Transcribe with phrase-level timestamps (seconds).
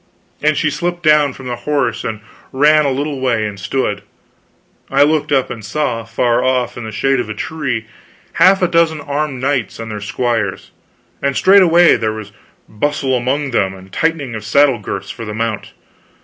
[0.41, 4.01] And she slipped down from the horse and ran a little way and stood.
[4.89, 7.85] I looked up and saw, far off in the shade of a tree,
[8.33, 10.71] half a dozen armed knights and their squires;
[11.21, 12.31] and straightway there was
[12.67, 15.71] bustle among them and tightening of saddle girths for the mount.